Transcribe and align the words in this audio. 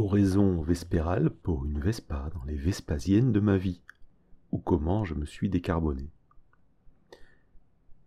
Oraison 0.00 0.62
vespérale 0.62 1.28
pour 1.28 1.66
une 1.66 1.80
Vespa 1.80 2.30
dans 2.32 2.44
les 2.44 2.54
Vespasiennes 2.54 3.32
de 3.32 3.40
ma 3.40 3.56
vie, 3.56 3.82
ou 4.52 4.58
comment 4.58 5.04
je 5.04 5.14
me 5.14 5.26
suis 5.26 5.50
décarboné. 5.50 6.08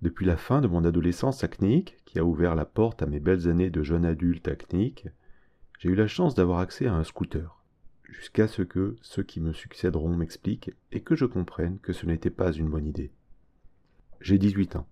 Depuis 0.02 0.26
la 0.26 0.38
fin 0.38 0.62
de 0.62 0.70
mon 0.70 0.86
adolescence 0.86 1.44
acnéique, 1.44 1.98
qui 2.06 2.18
a 2.18 2.24
ouvert 2.24 2.56
la 2.56 2.64
porte 2.64 3.02
à 3.02 3.08
mes 3.08 3.20
belles 3.20 3.50
années 3.50 3.70
de 3.70 3.84
jeune 3.84 4.06
adulte 4.06 4.48
acnéique, 4.48 5.10
j'ai 5.80 5.90
eu 5.90 5.96
la 5.96 6.08
chance 6.08 6.34
d'avoir 6.34 6.60
accès 6.60 6.88
à 6.88 6.94
un 6.94 7.04
scooter, 7.04 7.62
jusqu'à 8.10 8.48
ce 8.48 8.62
que 8.62 8.96
ceux 9.02 9.24
qui 9.24 9.42
me 9.42 9.52
succéderont 9.52 10.16
m'expliquent 10.16 10.72
et 10.94 11.02
que 11.02 11.18
je 11.18 11.26
comprenne 11.26 11.78
que 11.80 11.92
ce 11.92 12.06
n'était 12.06 12.30
pas 12.30 12.54
une 12.54 12.70
bonne 12.70 12.88
idée. 12.88 13.12
J'ai 14.22 14.38
18 14.38 14.78
ans. 14.78 14.88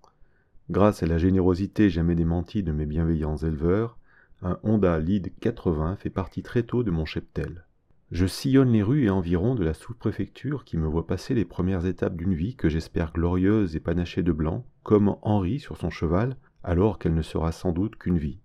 Grâce 0.68 1.02
à 1.02 1.06
la 1.06 1.16
générosité 1.16 1.88
jamais 1.88 2.14
démentie 2.14 2.62
de 2.62 2.72
mes 2.72 2.84
bienveillants 2.84 3.38
éleveurs, 3.38 3.96
un 4.42 4.58
Honda 4.62 4.98
Lead 4.98 5.32
80 5.40 5.96
fait 5.96 6.10
partie 6.10 6.42
très 6.42 6.62
tôt 6.62 6.82
de 6.82 6.90
mon 6.90 7.04
cheptel. 7.04 7.66
Je 8.10 8.26
sillonne 8.26 8.72
les 8.72 8.82
rues 8.82 9.04
et 9.04 9.10
environs 9.10 9.54
de 9.54 9.62
la 9.62 9.74
sous-préfecture 9.74 10.64
qui 10.64 10.76
me 10.76 10.86
voit 10.86 11.06
passer 11.06 11.34
les 11.34 11.44
premières 11.44 11.86
étapes 11.86 12.16
d'une 12.16 12.34
vie 12.34 12.56
que 12.56 12.68
j'espère 12.68 13.12
glorieuse 13.12 13.76
et 13.76 13.80
panachée 13.80 14.22
de 14.22 14.32
blanc, 14.32 14.64
comme 14.82 15.16
Henri 15.22 15.60
sur 15.60 15.76
son 15.76 15.90
cheval, 15.90 16.36
alors 16.64 16.98
qu'elle 16.98 17.14
ne 17.14 17.22
sera 17.22 17.52
sans 17.52 17.72
doute 17.72 17.96
qu'une 17.96 18.18
vie. 18.18 18.40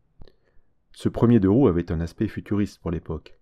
Ce 0.91 1.09
premier 1.09 1.39
de 1.39 1.47
roues 1.47 1.67
avait 1.67 1.91
un 1.91 1.99
aspect 1.99 2.27
futuriste 2.27 2.79
pour 2.79 2.91
l'époque. 2.91 3.39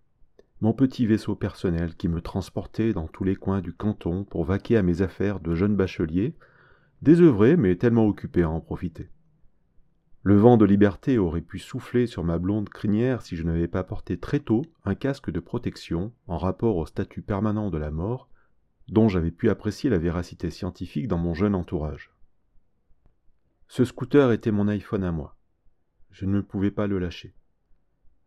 Mon 0.62 0.74
petit 0.74 1.06
vaisseau 1.06 1.36
personnel 1.36 1.96
qui 1.96 2.08
me 2.08 2.22
transportait 2.22 2.94
dans 2.94 3.08
tous 3.08 3.26
les 3.26 3.36
coins 3.36 3.62
du 3.62 3.74
canton 3.74 4.24
pour 4.24 4.46
vaquer 4.46 4.78
à 4.78 4.84
mes 4.84 5.02
affaires 5.02 5.40
de 5.40 5.56
jeune 5.56 5.76
bachelier, 5.76 6.36
désœuvré 7.02 7.58
mais 7.58 7.76
tellement 7.76 8.08
occupé 8.08 8.44
à 8.44 8.50
en 8.50 8.62
profiter. 8.62 9.10
Le 10.26 10.38
vent 10.38 10.56
de 10.56 10.64
liberté 10.64 11.18
aurait 11.18 11.42
pu 11.42 11.60
souffler 11.60 12.08
sur 12.08 12.24
ma 12.24 12.40
blonde 12.40 12.70
crinière 12.70 13.22
si 13.22 13.36
je 13.36 13.44
n'avais 13.44 13.68
pas 13.68 13.84
porté 13.84 14.18
très 14.18 14.40
tôt 14.40 14.62
un 14.86 14.96
casque 14.96 15.30
de 15.30 15.42
protection 15.42 16.14
en 16.28 16.38
rapport 16.38 16.78
au 16.78 16.86
statut 16.86 17.22
permanent 17.22 17.70
de 17.70 17.78
la 17.78 17.92
mort, 17.92 18.30
dont 18.88 19.10
j'avais 19.10 19.32
pu 19.32 19.50
apprécier 19.50 19.90
la 19.90 19.98
véracité 19.98 20.50
scientifique 20.50 21.10
dans 21.10 21.18
mon 21.18 21.34
jeune 21.34 21.56
entourage. 21.56 22.10
Ce 23.68 23.84
scooter 23.84 24.32
était 24.32 24.52
mon 24.52 24.70
iPhone 24.70 25.04
à 25.04 25.12
moi. 25.12 25.36
Je 26.10 26.26
ne 26.26 26.40
pouvais 26.40 26.72
pas 26.72 26.88
le 26.88 27.00
lâcher. 27.00 27.36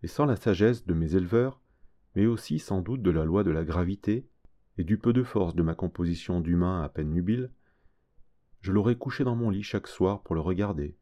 Et 0.02 0.06
sans 0.06 0.26
la 0.26 0.36
sagesse 0.36 0.84
de 0.84 0.92
mes 0.92 1.14
éleveurs, 1.14 1.62
mais 2.14 2.26
aussi 2.26 2.58
sans 2.58 2.82
doute 2.82 3.00
de 3.00 3.10
la 3.10 3.24
loi 3.24 3.42
de 3.42 3.50
la 3.50 3.64
gravité 3.64 4.28
et 4.76 4.84
du 4.84 4.98
peu 4.98 5.14
de 5.14 5.22
force 5.22 5.54
de 5.54 5.62
ma 5.62 5.74
composition 5.74 6.42
d'humain 6.42 6.82
à 6.82 6.90
peine 6.90 7.10
nubile, 7.10 7.50
je 8.60 8.72
l'aurais 8.72 8.96
couché 8.96 9.24
dans 9.24 9.36
mon 9.36 9.48
lit 9.48 9.62
chaque 9.62 9.88
soir 9.88 10.22
pour 10.22 10.34
le 10.34 10.42
regarder, 10.42 10.94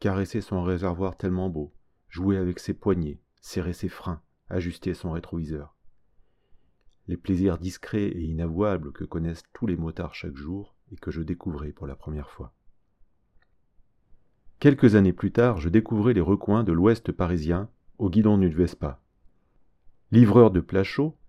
caresser 0.00 0.40
son 0.40 0.62
réservoir 0.62 1.16
tellement 1.16 1.50
beau, 1.50 1.72
jouer 2.08 2.36
avec 2.36 2.58
ses 2.58 2.74
poignets, 2.74 3.20
serrer 3.40 3.72
ses 3.72 3.88
freins, 3.88 4.22
ajuster 4.48 4.94
son 4.94 5.12
rétroviseur. 5.12 5.76
Les 7.08 7.16
plaisirs 7.16 7.58
discrets 7.58 8.08
et 8.08 8.22
inavouables 8.22 8.92
que 8.92 9.04
connaissent 9.04 9.44
tous 9.52 9.66
les 9.66 9.76
motards 9.76 10.14
chaque 10.14 10.36
jour 10.36 10.74
et 10.90 10.96
que 10.96 11.10
je 11.10 11.22
découvrais 11.22 11.72
pour 11.72 11.86
la 11.86 11.94
première 11.94 12.30
fois. 12.30 12.52
Quelques 14.58 14.94
années 14.94 15.12
plus 15.12 15.32
tard, 15.32 15.60
je 15.60 15.68
découvrais 15.68 16.14
les 16.14 16.20
recoins 16.20 16.64
de 16.64 16.72
l'ouest 16.72 17.12
parisien 17.12 17.68
au 17.98 18.10
guidon 18.10 18.38
d'une 18.38 18.54
Vespa. 18.54 19.00
Livreur 20.12 20.50
de 20.50 20.60
plats 20.60 20.82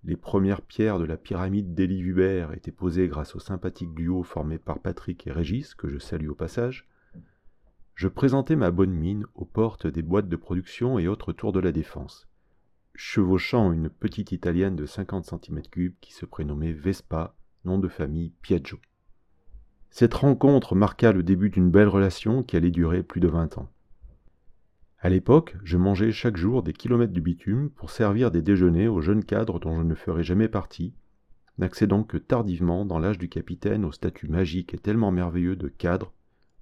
les 0.04 0.16
premières 0.16 0.62
pierres 0.62 1.00
de 1.00 1.04
la 1.04 1.18
pyramide 1.18 1.74
d'Élie 1.74 2.00
Hubert 2.00 2.54
étaient 2.54 2.72
posées 2.72 3.08
grâce 3.08 3.36
au 3.36 3.40
sympathique 3.40 3.94
duo 3.94 4.24
formé 4.24 4.60
par 4.60 4.80
Patrick 4.80 5.28
et 5.28 5.32
Régis, 5.32 5.76
que 5.76 5.90
je 5.90 5.98
salue 5.98 6.30
au 6.30 6.36
passage, 6.36 6.88
je 7.98 8.08
présentais 8.08 8.56
ma 8.56 8.70
bonne 8.70 8.94
mine 8.94 9.26
aux 9.34 9.46
portes 9.46 9.88
des 9.88 10.04
boîtes 10.04 10.30
de 10.30 10.36
production 10.36 11.00
et 11.00 11.08
autres 11.08 11.34
tours 11.34 11.52
de 11.52 11.60
la 11.60 11.72
défense, 11.72 12.28
chevauchant 12.94 13.72
une 13.72 13.90
petite 13.90 14.32
italienne 14.32 14.76
de 14.76 14.86
50 14.86 15.26
cm3 15.26 15.94
qui 16.00 16.14
se 16.14 16.28
prénommait 16.28 16.74
Vespa, 16.74 17.36
nom 17.66 17.80
de 17.80 17.88
famille 17.88 18.34
Piaggio. 18.44 18.78
Cette 19.90 20.14
rencontre 20.14 20.76
marqua 20.76 21.12
le 21.12 21.24
début 21.24 21.50
d'une 21.50 21.72
belle 21.72 21.88
relation 21.88 22.44
qui 22.44 22.56
allait 22.56 22.70
durer 22.70 23.02
plus 23.02 23.20
de 23.20 23.28
vingt 23.28 23.58
ans. 23.58 23.72
À 25.00 25.10
l'époque, 25.10 25.58
je 25.64 25.78
mangeais 25.78 26.12
chaque 26.12 26.38
jour 26.38 26.62
des 26.62 26.74
kilomètres 26.74 27.14
de 27.14 27.20
bitume 27.20 27.72
pour 27.72 27.90
servir 27.90 28.30
des 28.30 28.44
déjeuners 28.44 28.88
aux 28.88 29.02
jeunes 29.02 29.26
cadres 29.26 29.60
dont 29.60 29.76
je 29.76 29.82
ne 29.82 29.96
ferais 29.96 30.24
jamais 30.24 30.50
partie, 30.50 30.94
n'accédant 31.58 32.04
que 32.04 32.18
tardivement 32.18 32.86
dans 32.86 33.00
l'âge 33.00 33.18
du 33.18 33.28
capitaine 33.28 33.86
au 33.86 33.92
statut 33.92 34.28
magique 34.28 34.76
et 34.76 34.78
tellement 34.78 35.12
merveilleux 35.12 35.56
de 35.56 35.68
cadre 35.68 36.14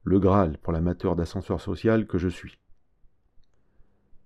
le 0.05 0.19
Graal 0.19 0.59
pour 0.59 0.71
l'amateur 0.71 1.15
d'ascenseur 1.15 1.59
social 1.59 2.05
que 2.05 2.19
je 2.19 2.29
suis. 2.29 2.59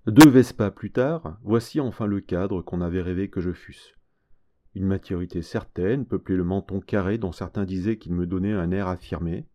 Deux 0.07 0.29
Vespa 0.29 0.71
plus 0.71 0.91
tard, 0.91 1.37
voici 1.41 1.79
enfin 1.79 2.05
le 2.05 2.19
cadre 2.19 2.61
qu'on 2.61 2.81
avait 2.81 3.01
rêvé 3.01 3.29
que 3.29 3.39
je 3.39 3.53
fusse. 3.53 3.95
Une 4.75 4.85
maturité 4.85 5.41
certaine, 5.41 6.05
peuplée 6.05 6.35
le 6.35 6.43
menton 6.43 6.81
carré 6.81 7.17
dont 7.17 7.31
certains 7.31 7.63
disaient 7.63 7.97
qu'il 7.97 8.13
me 8.13 8.27
donnait 8.27 8.53
un 8.53 8.71
air 8.71 8.87
affirmé. 8.87 9.47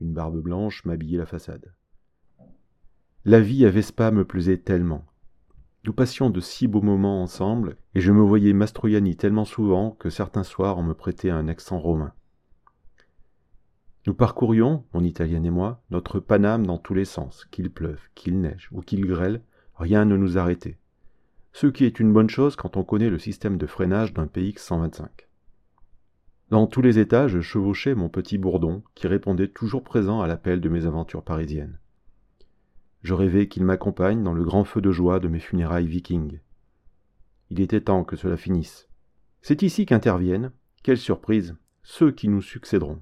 Une 0.00 0.12
barbe 0.12 0.40
blanche 0.40 0.84
m'habillait 0.84 1.18
la 1.18 1.26
façade. 1.26 1.72
La 3.24 3.40
vie 3.40 3.64
à 3.64 3.70
Vespa 3.70 4.10
me 4.10 4.24
plaisait 4.24 4.58
tellement. 4.58 5.06
Nous 5.84 5.92
passions 5.92 6.30
de 6.30 6.40
si 6.40 6.66
beaux 6.66 6.82
moments 6.82 7.22
ensemble, 7.22 7.76
et 7.94 8.00
je 8.00 8.10
me 8.10 8.22
voyais 8.22 8.52
Mastroianni 8.52 9.16
tellement 9.16 9.44
souvent 9.44 9.92
que 9.92 10.10
certains 10.10 10.42
soirs 10.42 10.78
on 10.78 10.82
me 10.82 10.94
prêtait 10.94 11.30
un 11.30 11.46
accent 11.46 11.78
romain. 11.78 12.12
Nous 14.04 14.14
parcourions, 14.14 14.84
mon 14.94 15.04
italienne 15.04 15.46
et 15.46 15.50
moi, 15.50 15.80
notre 15.90 16.18
Paname 16.18 16.66
dans 16.66 16.78
tous 16.78 16.94
les 16.94 17.04
sens, 17.04 17.46
qu'il 17.52 17.70
pleuve, 17.70 18.00
qu'il 18.16 18.40
neige 18.40 18.68
ou 18.72 18.80
qu'il 18.80 19.06
grêle, 19.06 19.42
rien 19.76 20.04
ne 20.04 20.16
nous 20.16 20.38
arrêtait. 20.38 20.78
Ce 21.52 21.68
qui 21.68 21.84
est 21.84 22.00
une 22.00 22.12
bonne 22.12 22.30
chose 22.30 22.56
quand 22.56 22.76
on 22.76 22.82
connaît 22.82 23.10
le 23.10 23.18
système 23.18 23.58
de 23.58 23.66
freinage 23.66 24.12
d'un 24.12 24.26
PX 24.26 24.56
125. 24.58 25.28
Dans 26.50 26.66
tous 26.66 26.82
les 26.82 26.98
états, 26.98 27.28
je 27.28 27.40
chevauchais 27.40 27.94
mon 27.94 28.08
petit 28.08 28.38
bourdon, 28.38 28.82
qui 28.96 29.06
répondait 29.06 29.48
toujours 29.48 29.84
présent 29.84 30.20
à 30.20 30.26
l'appel 30.26 30.60
de 30.60 30.68
mes 30.68 30.84
aventures 30.84 31.22
parisiennes. 31.22 31.78
Je 33.02 33.14
rêvais 33.14 33.46
qu'il 33.46 33.64
m'accompagne 33.64 34.24
dans 34.24 34.34
le 34.34 34.44
grand 34.44 34.64
feu 34.64 34.80
de 34.80 34.90
joie 34.90 35.20
de 35.20 35.28
mes 35.28 35.40
funérailles 35.40 35.86
vikings. 35.86 36.40
Il 37.50 37.60
était 37.60 37.80
temps 37.80 38.02
que 38.02 38.16
cela 38.16 38.36
finisse. 38.36 38.88
C'est 39.42 39.62
ici 39.62 39.86
qu'interviennent, 39.86 40.50
quelle 40.82 40.98
surprise, 40.98 41.56
ceux 41.82 42.10
qui 42.10 42.28
nous 42.28 42.42
succéderont. 42.42 43.00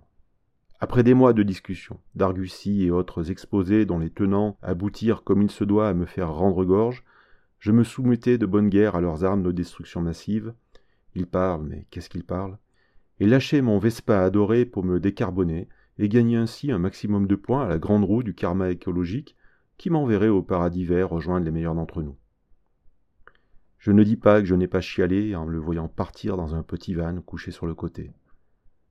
Après 0.83 1.03
des 1.03 1.13
mois 1.13 1.35
de 1.35 1.43
discussions, 1.43 2.01
d'argussie 2.15 2.85
et 2.85 2.91
autres 2.91 3.31
exposés 3.31 3.85
dont 3.85 3.99
les 3.99 4.09
tenants 4.09 4.57
aboutirent 4.63 5.25
comme 5.25 5.43
il 5.43 5.51
se 5.51 5.63
doit 5.63 5.91
à 5.91 5.95
me 5.95 6.07
faire 6.07 6.33
rendre 6.33 6.65
gorge, 6.65 7.05
je 7.59 7.71
me 7.71 7.85
soumettais 7.85 8.39
de 8.39 8.47
bonne 8.47 8.71
guerre 8.71 8.95
à 8.95 9.03
leurs 9.03 9.23
armes 9.23 9.43
de 9.43 9.53
destruction 9.53 10.01
massive. 10.01 10.55
Ils 11.15 11.27
parlent, 11.27 11.67
mais 11.67 11.87
qu'est-ce 11.91 12.09
qu'ils 12.09 12.25
parlent? 12.25 12.57
Et 13.19 13.27
lâchais 13.27 13.61
mon 13.61 13.79
Vespa 13.79 14.23
adoré 14.23 14.65
pour 14.65 14.83
me 14.83 14.99
décarboner 14.99 15.69
et 15.99 16.09
gagner 16.09 16.39
ainsi 16.39 16.73
un 16.73 16.79
maximum 16.79 17.27
de 17.27 17.37
points 17.37 17.65
à 17.65 17.69
la 17.69 17.79
grande 17.79 18.05
roue 18.05 18.23
du 18.23 18.35
karma 18.35 18.71
écologique 18.71 19.37
qui 19.77 19.91
m'enverrait 19.91 20.29
au 20.29 20.41
paradis 20.43 20.87
vert 20.87 21.11
rejoindre 21.11 21.45
les 21.45 21.51
meilleurs 21.51 21.75
d'entre 21.75 22.01
nous. 22.01 22.17
Je 23.77 23.93
ne 23.93 24.03
dis 24.03 24.17
pas 24.17 24.41
que 24.41 24.47
je 24.47 24.55
n'ai 24.55 24.67
pas 24.67 24.81
chialé 24.81 25.37
en 25.37 25.45
le 25.45 25.59
voyant 25.59 25.89
partir 25.89 26.39
dans 26.39 26.55
un 26.55 26.63
petit 26.63 26.95
van 26.95 27.21
couché 27.21 27.51
sur 27.51 27.67
le 27.67 27.75
côté 27.75 28.13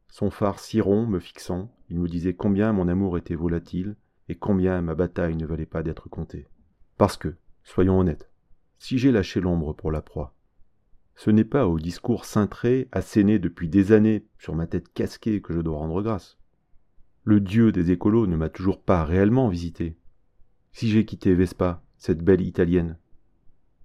son 0.10 0.30
phare 0.32 0.60
si 0.60 0.82
rond 0.82 1.06
me 1.06 1.20
fixant, 1.20 1.72
il 1.90 2.00
me 2.00 2.08
disait 2.08 2.34
combien 2.34 2.74
mon 2.74 2.88
amour 2.88 3.18
était 3.18 3.36
volatile 3.36 3.96
et 4.28 4.36
combien 4.36 4.82
ma 4.82 4.96
bataille 4.96 5.36
ne 5.36 5.46
valait 5.46 5.66
pas 5.66 5.84
d'être 5.84 6.10
comptée. 6.10 6.48
Parce 6.98 7.18
que, 7.18 7.36
soyons 7.64 8.00
honnêtes, 8.00 8.30
si 8.78 8.98
j'ai 8.98 9.12
lâché 9.12 9.40
l'ombre 9.40 9.74
pour 9.74 9.92
la 9.92 10.02
proie, 10.02 10.36
ce 11.16 11.32
n'est 11.32 11.44
pas 11.44 11.68
au 11.68 11.80
discours 11.80 12.26
cintré, 12.26 12.88
asséné 12.92 13.40
depuis 13.40 13.68
des 13.68 13.92
années 13.92 14.26
sur 14.38 14.56
ma 14.56 14.68
tête 14.68 14.92
casquée 14.94 15.42
que 15.42 15.54
je 15.54 15.60
dois 15.60 15.78
rendre 15.78 16.02
grâce. 16.02 16.38
Le 17.24 17.42
dieu 17.42 17.72
des 17.72 17.92
écolos 17.92 18.26
ne 18.26 18.38
m'a 18.38 18.50
toujours 18.50 18.82
pas 18.82 19.04
réellement 19.04 19.50
visité. 19.50 19.98
Si 20.72 20.90
j'ai 20.90 21.06
quitté 21.06 21.36
Vespa, 21.36 21.84
cette 21.98 22.24
belle 22.24 22.42
italienne, 22.42 22.98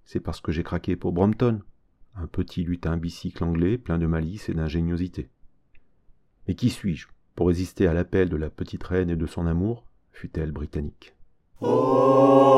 c'est 0.05 0.21
parce 0.21 0.39
que 0.39 0.51
j'ai 0.51 0.63
craqué 0.63 0.95
pour 0.95 1.11
Brompton, 1.11 1.61
un 2.15 2.27
petit 2.27 2.63
lutin 2.63 2.95
bicycle 2.95 3.43
anglais 3.43 3.77
plein 3.77 3.97
de 3.97 4.07
malice 4.07 4.47
et 4.47 4.53
d'ingéniosité. 4.53 5.29
Mais 6.47 6.55
qui 6.55 6.69
suis-je 6.69 7.07
pour 7.35 7.47
résister 7.47 7.87
à 7.87 7.93
l'appel 7.93 8.29
de 8.29 8.37
la 8.37 8.49
petite 8.49 8.83
reine 8.83 9.09
et 9.09 9.15
de 9.17 9.25
son 9.25 9.45
amour, 9.45 9.83
fut-elle 10.11 10.51
britannique. 10.51 11.15
Oh, 11.59 12.54